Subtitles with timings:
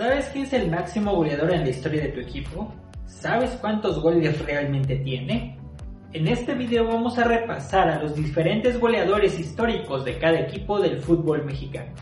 [0.00, 2.72] ¿Sabes quién es el máximo goleador en la historia de tu equipo?
[3.04, 5.58] ¿Sabes cuántos goles realmente tiene?
[6.14, 11.00] En este video vamos a repasar a los diferentes goleadores históricos de cada equipo del
[11.00, 11.92] fútbol mexicano.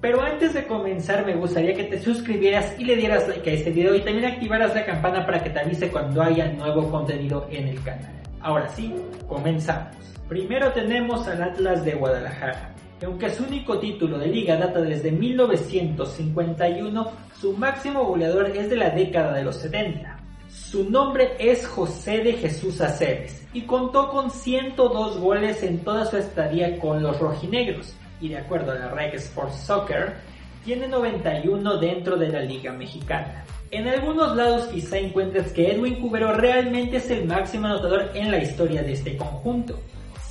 [0.00, 3.70] Pero antes de comenzar me gustaría que te suscribieras y le dieras like a este
[3.70, 7.68] video y también activaras la campana para que te avise cuando haya nuevo contenido en
[7.68, 8.20] el canal.
[8.40, 8.92] Ahora sí,
[9.28, 9.94] comenzamos.
[10.28, 15.10] Primero tenemos al Atlas de Guadalajara que aunque su único título de liga data desde
[15.10, 17.10] 1951,
[17.40, 20.18] su máximo goleador es de la década de los 70.
[20.48, 26.16] Su nombre es José de Jesús Aceves y contó con 102 goles en toda su
[26.16, 30.18] estadía con los rojinegros y de acuerdo a la Reg Sports Soccer,
[30.64, 33.44] tiene 91 dentro de la liga mexicana.
[33.72, 38.38] En algunos lados quizá encuentres que Edwin Cubero realmente es el máximo anotador en la
[38.38, 39.80] historia de este conjunto.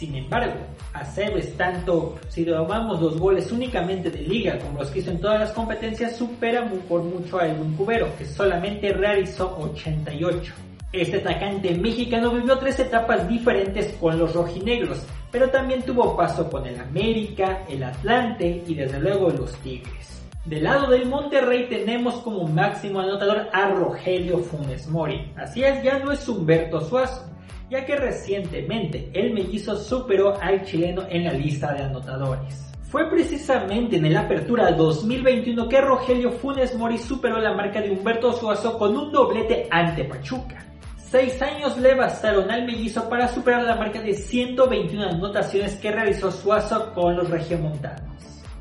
[0.02, 0.56] Sin embargo,
[0.94, 5.40] Aceves tanto si tomamos los goles únicamente de liga como los que hizo en todas
[5.40, 10.54] las competencias supera por mucho a Edwin Cubero, que solamente realizó 88.
[10.92, 16.66] Este atacante mexicano vivió tres etapas diferentes con los rojinegros, pero también tuvo paso con
[16.66, 20.24] el América, el Atlante y desde luego los Tigres.
[20.46, 25.32] Del lado del Monterrey tenemos como máximo anotador a Rogelio Funes Mori.
[25.38, 27.31] Así es, ya no es Humberto Suazo
[27.72, 32.70] ya que recientemente el mellizo superó al chileno en la lista de anotadores.
[32.84, 38.34] Fue precisamente en el Apertura 2021 que Rogelio Funes Mori superó la marca de Humberto
[38.34, 40.66] Suazo con un doblete ante Pachuca.
[40.98, 46.30] Seis años le bastaron al mellizo para superar la marca de 121 anotaciones que realizó
[46.30, 48.11] Suazo con los regiomontanos.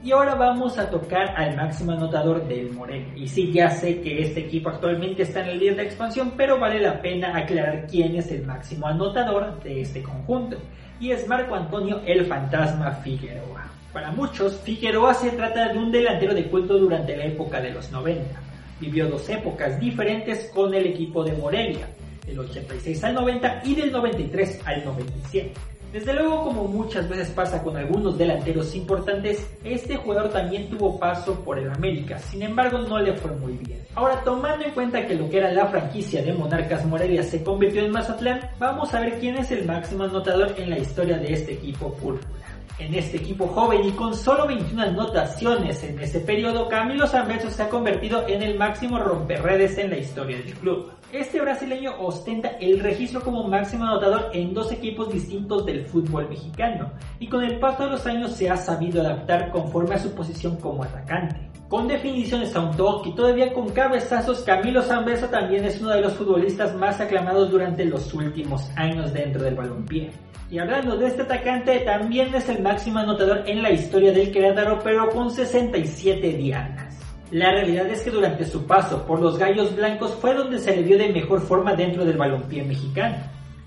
[0.03, 3.15] Y ahora vamos a tocar al máximo anotador del Morelia.
[3.15, 6.59] Y sí, ya sé que este equipo actualmente está en el líder de expansión, pero
[6.59, 10.56] vale la pena aclarar quién es el máximo anotador de este conjunto.
[10.99, 13.69] Y es Marco Antonio el Fantasma Figueroa.
[13.93, 17.91] Para muchos, Figueroa se trata de un delantero de culto durante la época de los
[17.91, 18.41] 90.
[18.81, 21.87] Vivió dos épocas diferentes con el equipo de Morelia,
[22.25, 25.53] del 86 al 90 y del 93 al 97.
[25.93, 31.34] Desde luego, como muchas veces pasa con algunos delanteros importantes, este jugador también tuvo paso
[31.41, 33.84] por el América, sin embargo no le fue muy bien.
[33.97, 37.84] Ahora, tomando en cuenta que lo que era la franquicia de Monarcas Morelia se convirtió
[37.84, 41.55] en Mazatlán, vamos a ver quién es el máximo anotador en la historia de este
[41.55, 42.41] equipo púrpura.
[42.79, 47.65] En este equipo joven y con solo 21 anotaciones en ese periodo, Camilo Zambeso se
[47.65, 50.91] ha convertido en el máximo romperredes en la historia del club.
[51.12, 56.93] Este brasileño ostenta el registro como máximo anotador en dos equipos distintos del fútbol mexicano
[57.19, 60.54] y con el paso de los años se ha sabido adaptar conforme a su posición
[60.59, 61.50] como atacante.
[61.69, 66.00] Con definiciones a un toque y todavía con cabezazos, Camilo Zambeso también es uno de
[66.00, 70.12] los futbolistas más aclamados durante los últimos años dentro del balompié.
[70.49, 74.78] Y hablando de este atacante, también es el máximo anotador en la historia del Querétaro,
[74.82, 76.90] pero con 67 dianas.
[77.31, 80.83] La realidad es que durante su paso por los Gallos Blancos fue donde se le
[80.83, 83.19] vio de mejor forma dentro del balompié mexicano.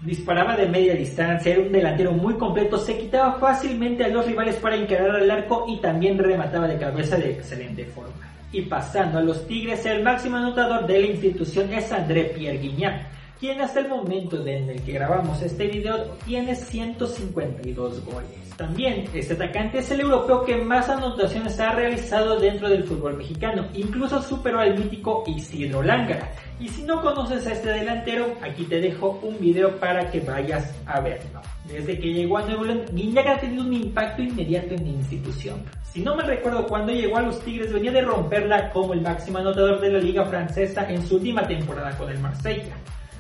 [0.01, 4.55] Disparaba de media distancia, era un delantero muy completo, se quitaba fácilmente a los rivales
[4.55, 8.11] para encarar al arco y también remataba de cabeza de excelente forma.
[8.51, 13.01] Y pasando a los Tigres, el máximo anotador de la institución es André Pierre Guignac,
[13.43, 18.29] quien hasta el momento en el que grabamos este video tiene 152 goles.
[18.55, 23.67] También, este atacante es el europeo que más anotaciones ha realizado dentro del fútbol mexicano,
[23.73, 26.31] incluso superó al mítico Isidro Lángara.
[26.57, 30.73] Y si no conoces a este delantero, aquí te dejo un video para que vayas
[30.85, 31.41] a verlo.
[31.67, 32.85] Desde que llegó a Nuevo León,
[33.27, 35.61] ha tenido un impacto inmediato en la institución.
[35.91, 39.39] Si no me recuerdo cuando llegó a los Tigres, venía de romperla como el máximo
[39.39, 42.73] anotador de la liga francesa en su última temporada con el Marsella.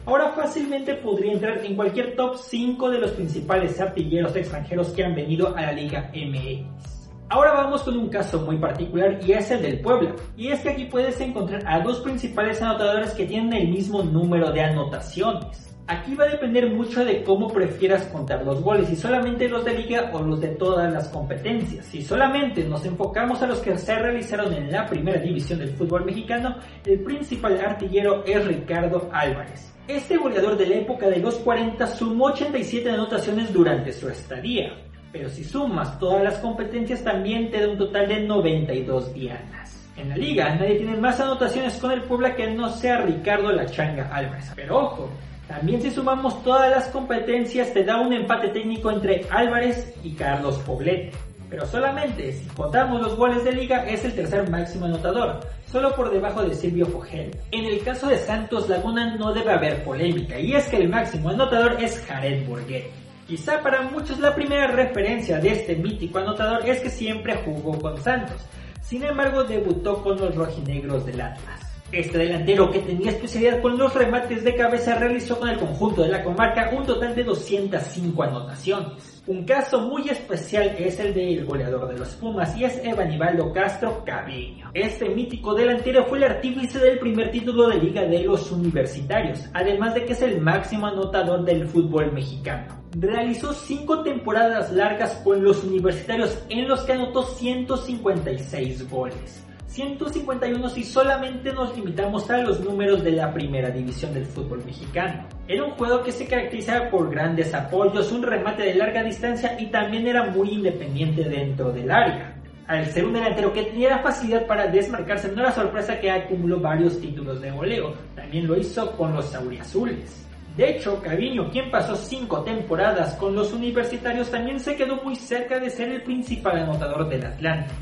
[0.05, 5.15] Ahora fácilmente podría entrar en cualquier top 5 de los principales artilleros extranjeros que han
[5.15, 7.09] venido a la Liga MX.
[7.29, 10.13] Ahora vamos con un caso muy particular y es el del Puebla.
[10.35, 14.51] Y es que aquí puedes encontrar a dos principales anotadores que tienen el mismo número
[14.51, 15.73] de anotaciones.
[15.87, 19.73] Aquí va a depender mucho de cómo prefieras contar los goles, si solamente los de
[19.73, 21.85] liga o los de todas las competencias.
[21.85, 26.03] Si solamente nos enfocamos a los que se realizaron en la primera división del fútbol
[26.03, 29.72] mexicano, el principal artillero es Ricardo Álvarez.
[29.87, 34.71] Este goleador de la época de los 40 sumó 87 anotaciones durante su estadía,
[35.11, 39.85] pero si sumas todas las competencias también te da un total de 92 dianas.
[39.97, 43.65] En la liga nadie tiene más anotaciones con el Puebla que no sea Ricardo La
[43.65, 44.53] Changa Álvarez.
[44.55, 45.09] Pero ojo,
[45.49, 50.59] también si sumamos todas las competencias te da un empate técnico entre Álvarez y Carlos
[50.59, 51.11] Poblete.
[51.49, 55.41] Pero solamente si contamos los goles de liga es el tercer máximo anotador,
[55.73, 57.35] solo por debajo de Silvio Fogel.
[57.49, 61.29] En el caso de Santos Laguna no debe haber polémica, y es que el máximo
[61.29, 62.91] anotador es Jared Burguet.
[63.27, 67.99] Quizá para muchos la primera referencia de este mítico anotador es que siempre jugó con
[67.99, 68.39] Santos,
[68.83, 71.72] sin embargo debutó con los rojinegros del Atlas.
[71.93, 76.09] Este delantero que tenía especialidad con los remates de cabeza realizó con el conjunto de
[76.09, 79.21] la comarca un total de 205 anotaciones.
[79.27, 84.03] Un caso muy especial es el del goleador de los Pumas y es Evanibaldo Castro
[84.03, 84.71] Caviño.
[84.73, 89.93] Este mítico delantero fue el artífice del primer título de liga de los universitarios, además
[89.93, 92.73] de que es el máximo anotador del fútbol mexicano.
[92.97, 99.43] Realizó cinco temporadas largas con los universitarios en los que anotó 156 goles.
[99.73, 105.25] 151 si solamente nos limitamos a los números de la primera división del fútbol mexicano.
[105.47, 109.71] Era un juego que se caracterizaba por grandes apoyos, un remate de larga distancia y
[109.71, 112.35] también era muy independiente dentro del área.
[112.67, 116.59] Al ser un delantero que tenía la facilidad para desmarcarse, no era sorpresa que acumuló
[116.59, 120.23] varios títulos de goleo, también lo hizo con los auriazules.
[120.55, 125.57] De hecho, Caviño, quien pasó cinco temporadas con los universitarios, también se quedó muy cerca
[125.57, 127.73] de ser el principal anotador del Atlante.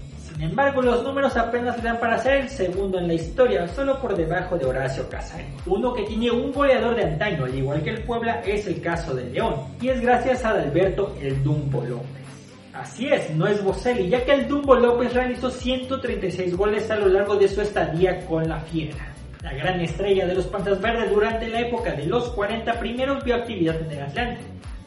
[0.42, 4.02] Sin embargo, los números apenas le dan para ser el segundo en la historia, solo
[4.02, 5.46] por debajo de Horacio Casario.
[5.68, 9.14] Uno que tiene un goleador de antaño, al igual que el Puebla, es el caso
[9.14, 12.26] de León, y es gracias a Alberto el Dumbo López.
[12.74, 17.08] Así es, no es Boselli, ya que el Dumbo López realizó 136 goles a lo
[17.08, 19.14] largo de su estadía con la Fiera.
[19.44, 23.36] La gran estrella de los Panzas Verdes durante la época de los 40 primeros vio
[23.36, 24.42] actividad en el Atlante,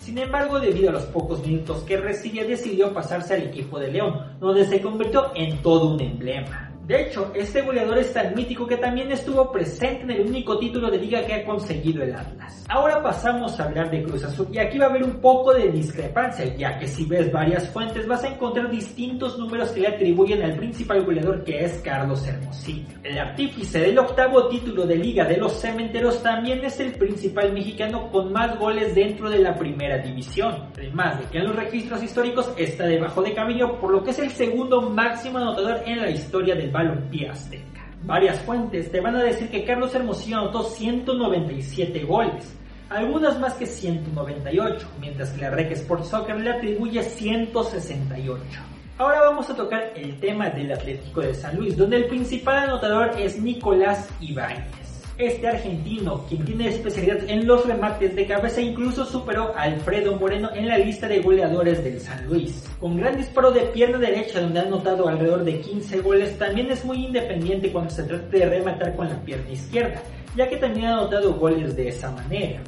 [0.05, 4.37] sin embargo, debido a los pocos minutos que recibía, decidió pasarse al equipo de León,
[4.39, 6.74] donde se convirtió en todo un emblema.
[6.87, 10.91] De hecho, este goleador es tan mítico que también estuvo presente en el único título
[10.91, 12.63] de liga que ha conseguido el Atlas.
[12.69, 15.71] Ahora pasamos a hablar de Cruz Azul y aquí va a haber un poco de
[15.71, 20.43] discrepancia, ya que si ves varias fuentes vas a encontrar distintos números que le atribuyen
[20.43, 22.99] al principal goleador que es Carlos Hermosillo.
[23.03, 28.11] El artífice del octavo título de liga de los cementeros también es el principal mexicano
[28.11, 30.69] con más goles dentro de la primera división.
[30.77, 34.19] Además de que en los registros históricos está debajo de Camillo, por lo que es
[34.19, 37.87] el segundo máximo anotador en la historia del balompié azteca.
[38.03, 42.53] Varias fuentes te van a decir que Carlos Hermosillo anotó 197 goles,
[42.91, 48.43] algunas más que 198, mientras que la Rec Sport Soccer le atribuye 168.
[48.99, 53.13] Ahora vamos a tocar el tema del Atlético de San Luis, donde el principal anotador
[53.19, 54.94] es Nicolás Ibáñez.
[55.17, 60.51] Este argentino, quien tiene especialidad en los remates de cabeza, incluso superó a Alfredo Moreno
[60.53, 62.69] en la lista de goleadores del San Luis.
[62.81, 66.85] Con gran disparo de pierna derecha, donde ha anotado alrededor de 15 goles, también es
[66.85, 70.03] muy independiente cuando se trata de rematar con la pierna izquierda,
[70.37, 72.61] ya que también ha anotado goles de esa manera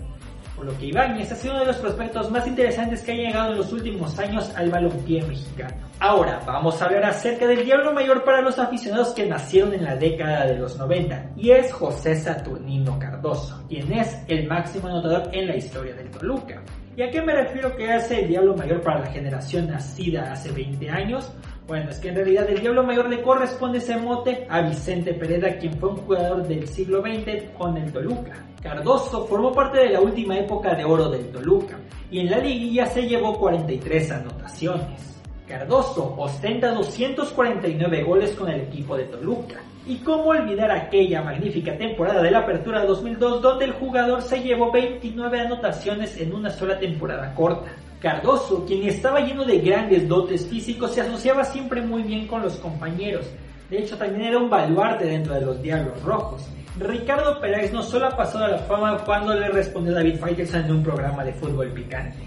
[0.56, 3.52] por lo que Ibáñez ha sido uno de los prospectos más interesantes que ha llegado
[3.52, 5.86] en los últimos años al balompié mexicano.
[5.98, 9.96] Ahora vamos a hablar acerca del diablo mayor para los aficionados que nacieron en la
[9.96, 15.46] década de los 90 y es José Saturnino Cardoso, quien es el máximo anotador en
[15.46, 16.62] la historia del Toluca.
[16.96, 20.50] ¿Y a qué me refiero que hace el diablo mayor para la generación nacida hace
[20.52, 21.32] 20 años?
[21.66, 25.58] Bueno, es que en realidad el Diablo Mayor le corresponde ese mote a Vicente Pereda,
[25.58, 28.47] quien fue un jugador del siglo XX con el Toluca.
[28.62, 31.76] Cardoso formó parte de la última época de oro del Toluca
[32.09, 35.15] y en la liguilla se llevó 43 anotaciones.
[35.47, 39.62] Cardoso ostenta 249 goles con el equipo de Toluca.
[39.87, 44.73] Y cómo olvidar aquella magnífica temporada de la Apertura 2002 donde el jugador se llevó
[44.73, 47.71] 29 anotaciones en una sola temporada corta.
[48.00, 52.57] Cardoso, quien estaba lleno de grandes dotes físicos, se asociaba siempre muy bien con los
[52.57, 53.26] compañeros.
[53.71, 56.43] De hecho, también era un baluarte dentro de los Diablos Rojos.
[56.79, 60.73] Ricardo Pérez no solo ha pasado a la fama cuando le respondió David Faitelson en
[60.73, 62.19] un programa de fútbol picante,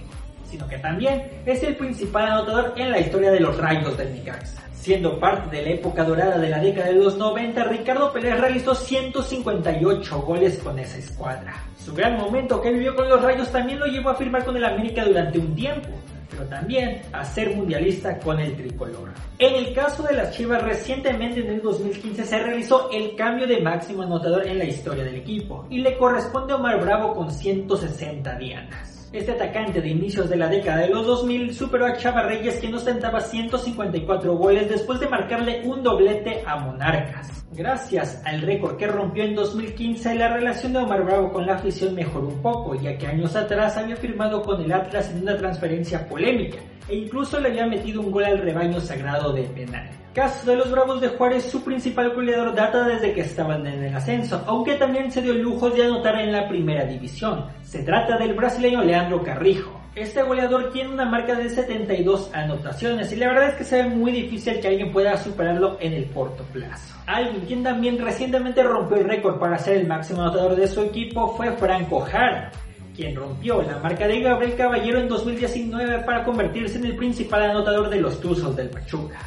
[0.50, 4.64] sino que también es el principal anotador en la historia de los Rayos del Necaxa.
[4.74, 8.74] Siendo parte de la época dorada de la década de los 90, Ricardo Pérez realizó
[8.74, 11.54] 158 goles con esa escuadra.
[11.78, 14.64] Su gran momento que vivió con los Rayos también lo llevó a firmar con el
[14.64, 15.90] América durante un tiempo,
[16.30, 19.10] pero también a ser mundialista con el tricolor.
[19.38, 23.62] En el caso de las Chivas, recientemente en el 2015 se realizó el cambio de
[23.62, 28.38] máximo anotador en la historia del equipo y le corresponde a Omar Bravo con 160
[28.38, 28.99] dianas.
[29.12, 32.76] Este atacante de inicios de la década de los 2000 superó a Chava Reyes quien
[32.76, 37.44] ostentaba 154 goles después de marcarle un doblete a Monarcas.
[37.52, 41.96] Gracias al récord que rompió en 2015, la relación de Omar Bravo con la afición
[41.96, 46.08] mejoró un poco, ya que años atrás había firmado con el Atlas en una transferencia
[46.08, 49.90] polémica e incluso le había metido un gol al rebaño sagrado de penal.
[50.14, 53.96] Caso de los Bravos de Juárez, su principal goleador data desde que estaban en el
[53.96, 57.46] ascenso, aunque también se dio el lujo de anotar en la primera división.
[57.62, 59.80] Se trata del brasileño Leandro Carrijo.
[59.96, 63.90] Este goleador tiene una marca de 72 anotaciones y la verdad es que se ve
[63.90, 66.96] muy difícil que alguien pueda superarlo en el corto plazo.
[67.06, 71.36] Alguien quien también recientemente rompió el récord para ser el máximo anotador de su equipo
[71.36, 72.52] fue Franco Jara,
[73.00, 77.90] quien rompió la marca de Gabriel Caballero en 2019 para convertirse en el principal anotador
[77.90, 79.22] de los Tuzos del Pachuca.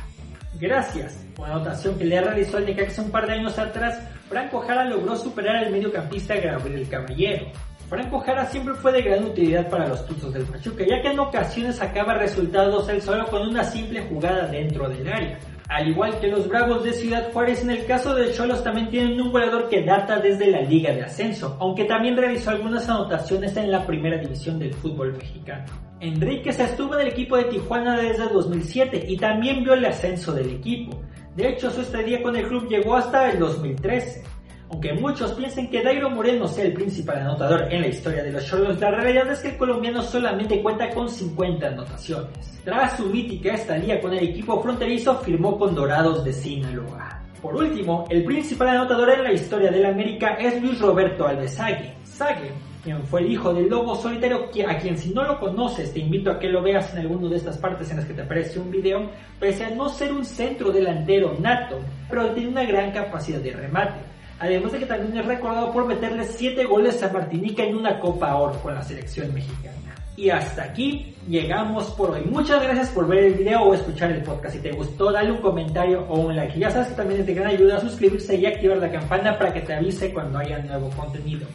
[0.60, 3.98] Gracias a una anotación que le realizó el Necaxa un par de años atrás,
[4.28, 7.46] Franco Jara logró superar al mediocampista Gabriel Caballero.
[7.88, 11.20] Franco Jara siempre fue de gran utilidad para los Tuzos del Pachuca, ya que en
[11.20, 15.38] ocasiones sacaba resultados él solo con una simple jugada dentro del área.
[15.72, 19.18] Al igual que los Bravos de Ciudad Juárez, en el caso de Cholos también tienen
[19.18, 23.70] un goleador que data desde la Liga de Ascenso, aunque también realizó algunas anotaciones en
[23.70, 25.64] la primera división del fútbol mexicano.
[25.98, 30.50] Enríquez estuvo en el equipo de Tijuana desde 2007 y también vio el ascenso del
[30.50, 31.00] equipo.
[31.36, 34.24] De hecho, su estadía con el club llegó hasta el 2013.
[34.72, 38.46] Aunque muchos piensen que Dairo Moreno sea el principal anotador en la historia de los
[38.46, 42.58] Cholos, la realidad es que el colombiano solamente cuenta con 50 anotaciones.
[42.64, 47.22] Tras su mítica estadía con el equipo fronterizo, firmó con Dorados de Sinaloa.
[47.42, 51.92] Por último, el principal anotador en la historia del América es Luis Roberto Alves Sague.
[52.04, 52.52] Sague,
[52.82, 56.30] quien fue el hijo del lobo solitario, a quien si no lo conoces te invito
[56.30, 58.70] a que lo veas en alguna de estas partes en las que te aparece un
[58.70, 63.52] video, pese a no ser un centro delantero nato, pero tiene una gran capacidad de
[63.52, 67.98] remate además de que también es recordado por meterle 7 goles a Martinica en una
[67.98, 69.72] Copa Oro con la selección mexicana.
[70.16, 72.22] Y hasta aquí llegamos por hoy.
[72.26, 74.54] Muchas gracias por ver el video o escuchar el podcast.
[74.54, 76.58] Si te gustó, dale un comentario o un like.
[76.58, 79.54] Ya sabes que también es de gran ayuda a suscribirse y activar la campana para
[79.54, 81.46] que te avise cuando haya nuevo contenido.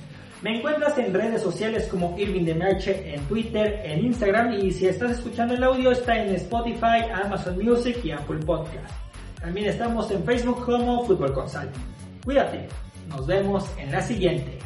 [0.41, 4.87] Me encuentras en redes sociales como Irving de Merche, en Twitter, en Instagram y si
[4.87, 8.91] estás escuchando el audio está en Spotify, Amazon Music y Apple Podcast.
[9.39, 11.96] También estamos en Facebook como Fútbol Consulting.
[12.27, 12.67] Cuídate.
[13.07, 14.59] Nos vemos en la siguiente.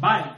[0.00, 0.37] Bye.